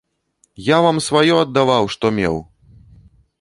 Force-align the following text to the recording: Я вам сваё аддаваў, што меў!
Я 0.67 0.77
вам 0.85 0.97
сваё 1.07 1.35
аддаваў, 1.43 1.83
што 1.97 2.13
меў! 2.17 2.35